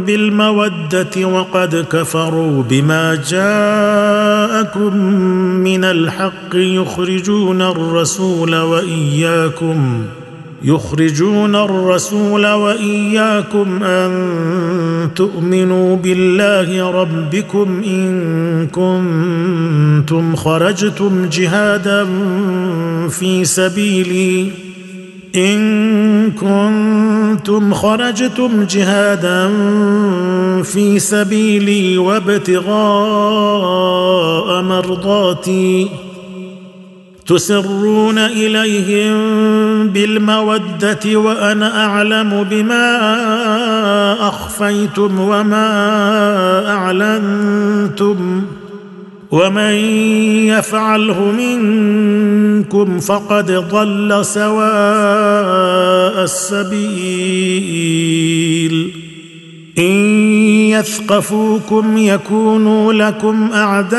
بالمودة 0.00 1.24
وقد 1.24 1.86
كفروا 1.92 2.62
بما 2.62 3.14
جاءكم 3.14 4.96
من 5.64 5.84
الحق 5.84 6.54
يخرجون 6.54 7.62
الرسول 7.62 8.56
وإياكم 8.56 10.04
يخرجون 10.64 11.54
الرسول 11.56 12.46
وإياكم 12.46 13.82
أن 13.82 15.10
تؤمنوا 15.16 15.96
بالله 15.96 16.90
ربكم 16.90 17.82
إن 17.86 18.66
كنتم 18.66 20.36
خرجتم 20.36 21.28
جهادا 21.32 22.06
في 23.08 23.44
سبيلي 23.44 24.50
إن 25.36 26.30
كنتم 26.30 27.74
خرجتم 27.74 28.64
جهادا 28.70 29.48
في 30.62 30.98
سبيلي 30.98 31.98
وابتغاء 31.98 32.74
مرضاتي 34.62 35.88
تسرون 37.26 38.18
إليهم 38.18 39.14
بالمودة 39.88 41.16
وأنا 41.16 41.86
أعلم 41.86 42.46
بما 42.50 43.08
أخفيتم 44.28 45.20
وما 45.20 45.68
أعلنتم 46.68 48.44
ومن 49.30 49.74
يفعله 50.46 51.32
منكم 51.32 52.98
فقد 53.00 53.52
ضل 53.52 54.24
سواء 54.24 55.23
السبيل. 56.24 57.04
إن 59.78 60.14
يثقفوكم 60.70 61.98
يكونوا 61.98 62.92
لكم 62.92 63.50
أعداء 63.54 63.98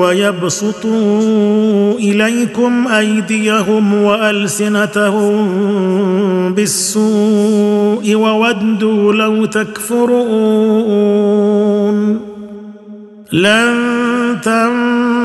ويبسطوا 0.00 1.98
إليكم 1.98 2.88
أيديهم 2.88 3.94
وألسنتهم 3.94 5.44
بالسوء 6.54 8.14
وودوا 8.14 9.12
لو 9.12 9.44
تكفرون. 9.44 11.00
لن 13.32 14.00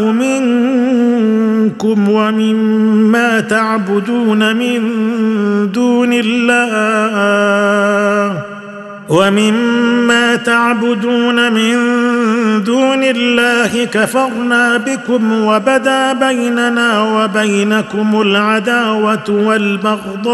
منكم 0.00 2.08
ومما 2.08 3.40
تعبدون 3.40 4.56
من 4.56 4.82
دون 5.72 6.10
الله 6.12 7.42
ومما 9.08 10.36
تعبدون 10.36 11.52
من 11.52 11.74
دون 12.64 13.02
الله 13.02 13.84
كفرنا 13.84 14.76
بكم 14.76 15.44
وبدا 15.44 16.12
بيننا 16.12 17.02
وبينكم 17.02 18.20
العداوة 18.20 19.24
والبغضاء 19.28 20.32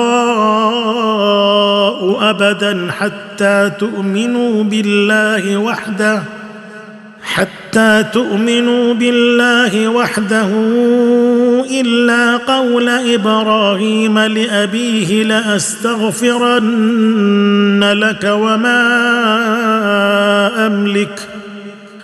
أبدا 2.30 2.88
حتى 2.98 3.27
تؤمنوا 3.80 4.64
بالله 4.64 5.56
وحده 5.56 6.22
حتى 7.22 8.04
تؤمنوا 8.12 8.94
بالله 8.94 9.88
وحده 9.88 10.48
إلا 11.80 12.36
قول 12.36 12.88
إبراهيم 12.88 14.18
لأبيه 14.18 15.22
لأستغفرن 15.22 16.64
لك 17.92 18.24
وما 18.24 18.86
أملك 20.66 21.28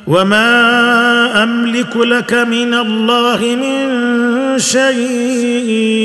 وما 0.07 1.43
أملك 1.43 1.97
لك 1.97 2.35
من 2.35 2.75
الله 2.75 3.41
من 3.63 3.89
شيء. 4.59 6.05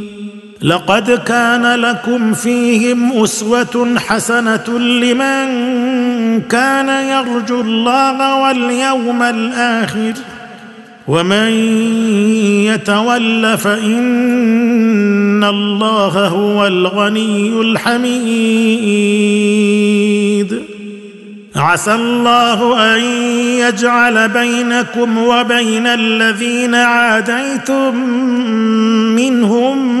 لقد 0.63 1.11
كان 1.11 1.75
لكم 1.75 2.33
فيهم 2.33 3.23
أسوة 3.23 3.95
حسنة 3.97 4.79
لمن 4.79 6.41
كان 6.41 6.89
يرجو 6.89 7.61
الله 7.61 8.41
واليوم 8.41 9.23
الآخر. 9.23 10.13
ومن 11.07 11.49
يتول 12.65 13.57
فإن 13.57 15.43
الله 15.43 16.27
هو 16.27 16.67
الغني 16.67 17.61
الحميد. 17.61 19.01
عسى 21.55 21.93
الله 21.95 22.93
أن 22.95 23.01
يجعل 23.59 24.29
بينكم 24.29 25.17
وبين 25.17 25.87
الذين 25.87 26.75
عاديتم 26.75 27.95
منهم 29.15 30.00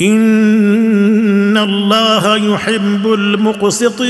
ان 0.00 1.56
الله 1.56 2.36
يحب 2.36 3.12
المقسطين 3.12 4.08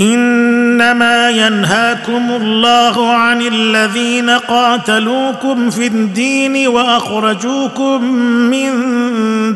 انما 0.00 1.30
ينهاكم 1.30 2.30
الله 2.30 3.12
عن 3.12 3.42
الذين 3.42 4.30
قاتلوكم 4.30 5.70
في 5.70 5.86
الدين 5.86 6.68
واخرجوكم 6.68 8.04
من 8.24 8.70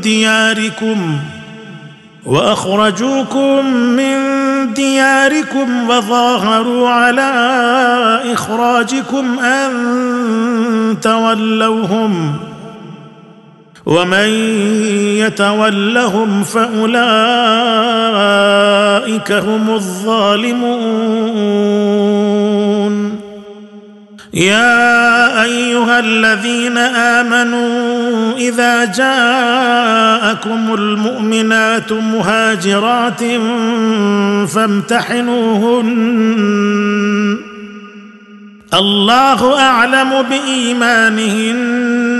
دياركم 0.00 1.16
واخرجوكم 2.26 3.66
من 3.76 4.16
دياركم 4.74 5.90
وظاهروا 5.90 6.88
على 6.88 7.32
اخراجكم 8.32 9.38
ان 9.38 9.70
تولوهم 11.02 12.49
ومن 13.90 14.28
يتولهم 15.18 16.42
فأولئك 16.42 16.92
هم 19.32 19.70
الظالمون. 19.70 20.70
يا 24.34 25.42
أيها 25.42 25.98
الذين 25.98 26.78
آمنوا 26.78 28.36
إذا 28.36 28.84
جاءكم 28.84 30.74
المؤمنات 30.74 31.92
مهاجرات 31.92 33.20
فامتحنوهن. 34.48 35.90
الله 38.74 39.60
أعلم 39.60 40.22
بإيمانهن. 40.30 42.19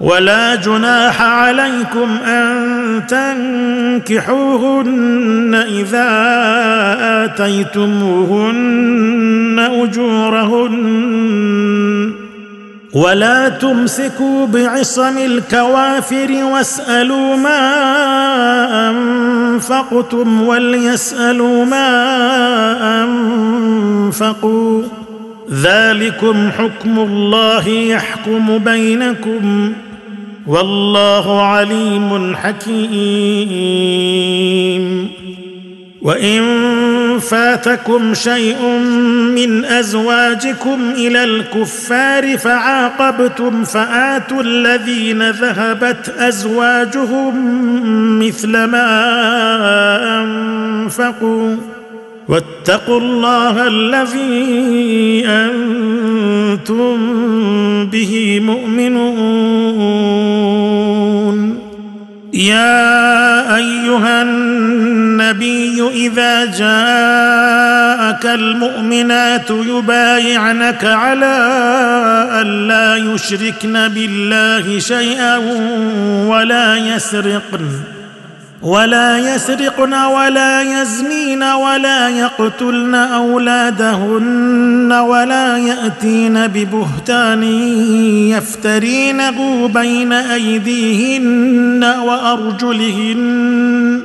ولا 0.00 0.54
جناح 0.54 1.22
عليكم 1.22 2.16
أن 2.26 3.02
تنكحوهن 4.06 5.54
إذا 5.68 6.08
آتيتموهن 7.24 8.26
أجورهن. 9.82 11.06
ولا 12.94 13.48
تمسكوا 13.48 14.46
بعصم 14.46 15.18
الكوافر 15.18 16.44
واسألوا 16.52 17.36
ما 17.36 17.70
أنفقتم 18.90 20.42
وليسألوا 20.42 21.64
ما 21.64 21.88
أنفقوا. 23.04 24.82
ذلكم 25.52 26.50
حكم 26.58 26.98
الله 26.98 27.68
يحكم 27.68 28.58
بينكم. 28.58 29.72
والله 30.46 31.42
عليم 31.42 32.36
حكيم. 32.36 33.86
وإن 36.02 36.42
فاتكم 37.20 38.14
شيء 38.14 38.62
من 39.34 39.64
أزواجكم 39.64 40.92
إلى 40.96 41.24
الكفار 41.24 42.38
فعاقبتم 42.38 43.64
فآتوا 43.64 44.42
الذين 44.42 45.30
ذهبت 45.30 46.14
أزواجهم 46.18 47.36
مثل 48.18 48.64
ما 48.64 48.88
أنفقوا. 50.22 51.56
واتقوا 52.28 53.00
الله 53.00 53.66
الذي 53.66 55.26
أنتم 55.26 56.96
به 57.86 58.40
مؤمنون. 58.42 60.06
يا 62.34 63.56
أيها 63.56 64.22
النبي 64.22 65.88
إذا 65.94 66.44
جاءك 66.44 68.26
المؤمنات 68.26 69.50
يبايعنك 69.50 70.84
على 70.84 71.36
أن 72.40 72.68
لا 72.68 72.96
يشركن 72.96 73.88
بالله 73.88 74.78
شيئا 74.78 75.36
ولا 76.26 76.76
يسرقن. 76.76 77.95
ولا 78.66 79.18
يسرقن 79.18 79.94
ولا 79.94 80.62
يزنين 80.62 81.42
ولا 81.42 82.08
يقتلن 82.08 82.94
أولادهن 82.94 84.92
ولا 84.92 85.58
يأتين 85.58 86.46
ببهتان 86.46 87.42
يفترينه 88.32 89.68
بين 89.68 90.12
أيديهن 90.12 91.84
وأرجلهن 91.84 94.02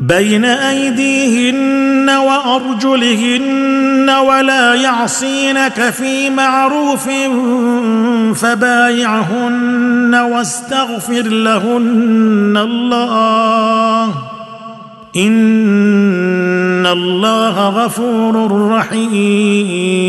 بين 0.00 0.44
أيديهن 0.44 2.10
وأرجلهن 2.10 4.10
ولا 4.10 4.74
يعصينك 4.74 5.90
في 5.90 6.30
معروف 6.30 7.08
فبايعهن 8.38 10.14
واستغفر 10.14 11.22
لهن 11.22 12.56
الله. 12.56 14.14
إن 15.16 16.86
الله 16.86 17.68
غفور 17.68 18.68
رحيم. 18.70 20.08